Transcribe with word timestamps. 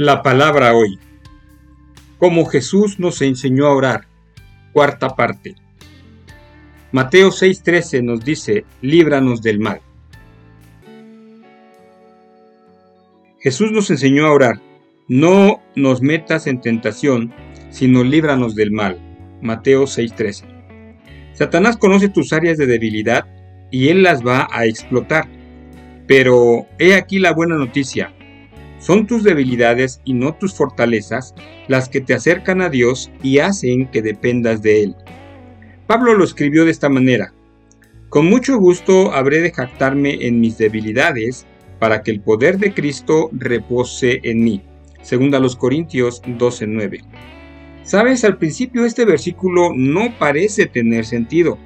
La 0.00 0.22
palabra 0.22 0.74
hoy. 0.74 0.96
Como 2.18 2.46
Jesús 2.46 3.00
nos 3.00 3.20
enseñó 3.20 3.66
a 3.66 3.74
orar. 3.74 4.06
Cuarta 4.72 5.16
parte. 5.16 5.56
Mateo 6.92 7.32
6:13 7.32 8.04
nos 8.04 8.24
dice, 8.24 8.64
líbranos 8.80 9.42
del 9.42 9.58
mal. 9.58 9.80
Jesús 13.40 13.72
nos 13.72 13.90
enseñó 13.90 14.26
a 14.26 14.32
orar, 14.32 14.60
no 15.08 15.60
nos 15.74 16.00
metas 16.00 16.46
en 16.46 16.60
tentación, 16.60 17.34
sino 17.70 18.04
líbranos 18.04 18.54
del 18.54 18.70
mal. 18.70 19.00
Mateo 19.42 19.88
6:13. 19.88 20.44
Satanás 21.32 21.76
conoce 21.76 22.08
tus 22.08 22.32
áreas 22.32 22.56
de 22.56 22.66
debilidad 22.66 23.26
y 23.72 23.88
él 23.88 24.04
las 24.04 24.24
va 24.24 24.46
a 24.52 24.64
explotar. 24.64 25.26
Pero 26.06 26.68
he 26.78 26.94
aquí 26.94 27.18
la 27.18 27.32
buena 27.32 27.56
noticia. 27.56 28.14
Son 28.78 29.06
tus 29.06 29.24
debilidades 29.24 30.00
y 30.04 30.14
no 30.14 30.34
tus 30.34 30.54
fortalezas 30.54 31.34
las 31.66 31.88
que 31.88 32.00
te 32.00 32.14
acercan 32.14 32.62
a 32.62 32.68
Dios 32.68 33.10
y 33.22 33.38
hacen 33.38 33.90
que 33.90 34.02
dependas 34.02 34.62
de 34.62 34.84
Él. 34.84 34.96
Pablo 35.86 36.14
lo 36.14 36.24
escribió 36.24 36.64
de 36.64 36.70
esta 36.70 36.88
manera. 36.88 37.32
Con 38.08 38.26
mucho 38.26 38.56
gusto 38.58 39.12
habré 39.12 39.40
de 39.40 39.52
jactarme 39.52 40.26
en 40.26 40.40
mis 40.40 40.58
debilidades 40.58 41.46
para 41.78 42.02
que 42.02 42.10
el 42.10 42.20
poder 42.20 42.58
de 42.58 42.72
Cristo 42.72 43.30
repose 43.32 44.20
en 44.22 44.42
mí. 44.42 44.62
Segunda 45.02 45.38
los 45.40 45.56
Corintios 45.56 46.22
12:9. 46.22 47.02
Sabes, 47.82 48.24
al 48.24 48.36
principio 48.36 48.84
este 48.84 49.04
versículo 49.04 49.72
no 49.74 50.12
parece 50.18 50.66
tener 50.66 51.04
sentido. 51.04 51.58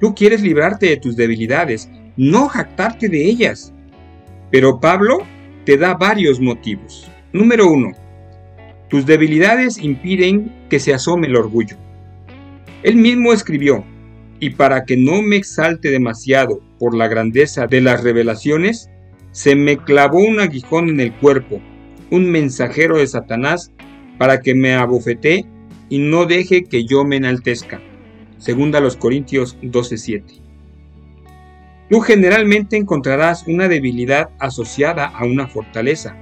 Tú 0.00 0.14
quieres 0.14 0.42
librarte 0.42 0.86
de 0.86 0.96
tus 0.96 1.14
debilidades, 1.16 1.88
no 2.16 2.48
jactarte 2.48 3.08
de 3.08 3.24
ellas. 3.26 3.72
Pero 4.50 4.80
Pablo 4.80 5.18
te 5.64 5.76
da 5.76 5.94
varios 5.94 6.40
motivos. 6.40 7.10
Número 7.32 7.70
uno, 7.70 7.92
tus 8.88 9.06
debilidades 9.06 9.78
impiden 9.78 10.52
que 10.68 10.78
se 10.78 10.92
asome 10.92 11.26
el 11.26 11.36
orgullo. 11.36 11.76
Él 12.82 12.96
mismo 12.96 13.32
escribió, 13.32 13.84
y 14.40 14.50
para 14.50 14.84
que 14.84 14.96
no 14.96 15.22
me 15.22 15.36
exalte 15.36 15.90
demasiado 15.90 16.60
por 16.78 16.96
la 16.96 17.06
grandeza 17.06 17.66
de 17.66 17.80
las 17.80 18.02
revelaciones, 18.02 18.90
se 19.30 19.54
me 19.54 19.78
clavó 19.78 20.18
un 20.18 20.40
aguijón 20.40 20.88
en 20.88 21.00
el 21.00 21.12
cuerpo, 21.12 21.60
un 22.10 22.30
mensajero 22.30 22.98
de 22.98 23.06
Satanás, 23.06 23.72
para 24.18 24.40
que 24.40 24.54
me 24.54 24.74
abofetee 24.74 25.46
y 25.88 25.98
no 25.98 26.26
deje 26.26 26.64
que 26.64 26.84
yo 26.84 27.04
me 27.04 27.16
enaltezca. 27.16 27.80
Segunda 28.38 28.80
los 28.80 28.96
Corintios 28.96 29.56
12:7. 29.62 30.41
Tú 31.92 32.00
generalmente 32.00 32.78
encontrarás 32.78 33.46
una 33.46 33.68
debilidad 33.68 34.30
asociada 34.38 35.08
a 35.08 35.26
una 35.26 35.46
fortaleza, 35.46 36.16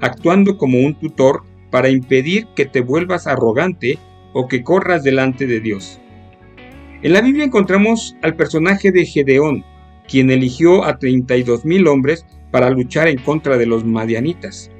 actuando 0.00 0.56
como 0.56 0.78
un 0.78 0.98
tutor 0.98 1.42
para 1.70 1.90
impedir 1.90 2.46
que 2.56 2.64
te 2.64 2.80
vuelvas 2.80 3.26
arrogante 3.26 3.98
o 4.32 4.48
que 4.48 4.62
corras 4.64 5.04
delante 5.04 5.46
de 5.46 5.60
Dios. 5.60 6.00
En 7.02 7.12
la 7.12 7.20
Biblia 7.20 7.44
encontramos 7.44 8.16
al 8.22 8.34
personaje 8.34 8.92
de 8.92 9.04
Gedeón, 9.04 9.62
quien 10.08 10.30
eligió 10.30 10.84
a 10.84 10.98
32 10.98 11.66
mil 11.66 11.86
hombres 11.86 12.24
para 12.50 12.70
luchar 12.70 13.06
en 13.06 13.18
contra 13.18 13.58
de 13.58 13.66
los 13.66 13.84
madianitas. 13.84 14.70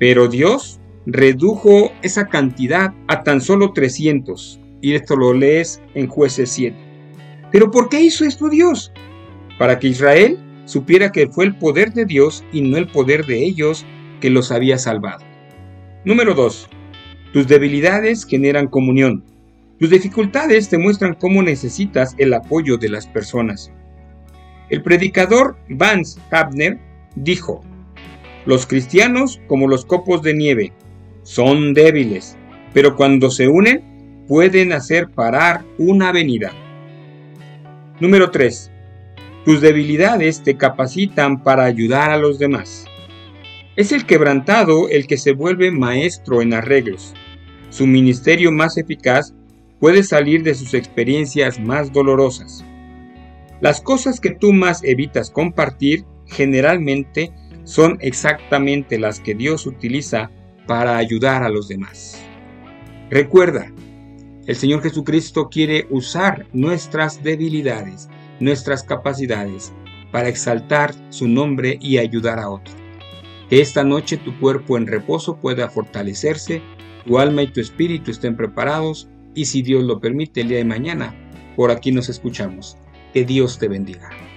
Pero 0.00 0.26
Dios 0.26 0.80
redujo 1.06 1.92
esa 2.02 2.26
cantidad 2.26 2.94
a 3.06 3.22
tan 3.22 3.40
solo 3.40 3.72
300, 3.72 4.58
y 4.80 4.94
esto 4.94 5.14
lo 5.14 5.34
lees 5.34 5.80
en 5.94 6.08
jueces 6.08 6.50
7. 6.50 6.76
¿Pero 7.52 7.70
por 7.70 7.88
qué 7.88 8.00
hizo 8.00 8.24
esto 8.24 8.48
Dios? 8.48 8.92
Para 9.58 9.78
que 9.78 9.88
Israel 9.88 10.38
supiera 10.64 11.12
que 11.12 11.28
fue 11.28 11.44
el 11.44 11.56
poder 11.56 11.92
de 11.92 12.04
Dios 12.04 12.44
y 12.52 12.62
no 12.62 12.76
el 12.76 12.86
poder 12.86 13.26
de 13.26 13.44
ellos 13.44 13.84
que 14.20 14.30
los 14.30 14.52
había 14.52 14.78
salvado. 14.78 15.24
Número 16.04 16.34
2. 16.34 16.68
Tus 17.32 17.46
debilidades 17.46 18.24
generan 18.24 18.68
comunión. 18.68 19.24
Tus 19.78 19.90
dificultades 19.90 20.68
te 20.68 20.78
muestran 20.78 21.14
cómo 21.14 21.42
necesitas 21.42 22.14
el 22.18 22.34
apoyo 22.34 22.78
de 22.78 22.88
las 22.88 23.06
personas. 23.06 23.72
El 24.70 24.82
predicador 24.82 25.56
Vance 25.68 26.20
Havner 26.30 26.78
dijo, 27.16 27.62
los 28.44 28.66
cristianos, 28.66 29.40
como 29.46 29.68
los 29.68 29.84
copos 29.84 30.22
de 30.22 30.34
nieve, 30.34 30.72
son 31.22 31.74
débiles, 31.74 32.36
pero 32.72 32.96
cuando 32.96 33.30
se 33.30 33.48
unen 33.48 34.24
pueden 34.26 34.72
hacer 34.72 35.10
parar 35.10 35.64
una 35.78 36.08
avenida. 36.10 36.52
Número 38.00 38.30
3. 38.30 38.70
Tus 39.48 39.62
debilidades 39.62 40.42
te 40.42 40.58
capacitan 40.58 41.42
para 41.42 41.64
ayudar 41.64 42.10
a 42.10 42.18
los 42.18 42.38
demás. 42.38 42.84
Es 43.76 43.92
el 43.92 44.04
quebrantado 44.04 44.90
el 44.90 45.06
que 45.06 45.16
se 45.16 45.32
vuelve 45.32 45.70
maestro 45.70 46.42
en 46.42 46.52
arreglos. 46.52 47.14
Su 47.70 47.86
ministerio 47.86 48.52
más 48.52 48.76
eficaz 48.76 49.32
puede 49.80 50.02
salir 50.02 50.42
de 50.42 50.54
sus 50.54 50.74
experiencias 50.74 51.58
más 51.58 51.94
dolorosas. 51.94 52.62
Las 53.62 53.80
cosas 53.80 54.20
que 54.20 54.32
tú 54.32 54.52
más 54.52 54.84
evitas 54.84 55.30
compartir 55.30 56.04
generalmente 56.26 57.32
son 57.64 57.96
exactamente 58.02 58.98
las 58.98 59.18
que 59.18 59.34
Dios 59.34 59.64
utiliza 59.64 60.30
para 60.66 60.98
ayudar 60.98 61.42
a 61.42 61.48
los 61.48 61.68
demás. 61.68 62.22
Recuerda, 63.08 63.72
el 64.46 64.56
Señor 64.56 64.82
Jesucristo 64.82 65.48
quiere 65.48 65.86
usar 65.88 66.46
nuestras 66.52 67.22
debilidades 67.22 68.10
nuestras 68.40 68.82
capacidades 68.82 69.72
para 70.10 70.28
exaltar 70.28 70.94
su 71.10 71.28
nombre 71.28 71.78
y 71.80 71.98
ayudar 71.98 72.38
a 72.38 72.48
otros. 72.48 72.76
Que 73.50 73.60
esta 73.60 73.84
noche 73.84 74.16
tu 74.16 74.38
cuerpo 74.38 74.76
en 74.76 74.86
reposo 74.86 75.36
pueda 75.36 75.68
fortalecerse, 75.68 76.62
tu 77.06 77.18
alma 77.18 77.42
y 77.42 77.48
tu 77.48 77.60
espíritu 77.60 78.10
estén 78.10 78.36
preparados 78.36 79.08
y 79.34 79.46
si 79.46 79.62
Dios 79.62 79.84
lo 79.84 80.00
permite 80.00 80.42
el 80.42 80.48
día 80.48 80.58
de 80.58 80.64
mañana, 80.64 81.14
por 81.56 81.70
aquí 81.70 81.92
nos 81.92 82.08
escuchamos. 82.08 82.76
Que 83.12 83.24
Dios 83.24 83.58
te 83.58 83.68
bendiga. 83.68 84.27